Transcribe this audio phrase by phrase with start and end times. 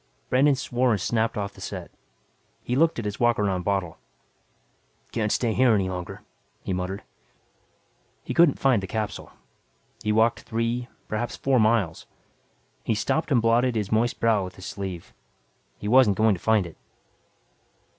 [0.31, 1.91] Brandon swore and snapped off the set.
[2.63, 3.99] He looked at his walk around bottle.
[5.11, 6.23] "Can't stay here any longer,"
[6.63, 7.03] he muttered.
[8.23, 9.31] He couldn't find the capsule.
[10.03, 12.07] He walked three, perhaps four miles.
[12.83, 15.13] He stopped and blotted his moist brow with his sleeve.
[15.77, 16.77] He wasn't going to find it.